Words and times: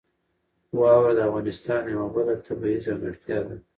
واوره 0.79 1.13
د 1.15 1.19
افغانستان 1.29 1.81
یوه 1.93 2.07
بله 2.15 2.33
طبیعي 2.47 2.79
ځانګړتیا 2.85 3.39
ده. 3.47 3.55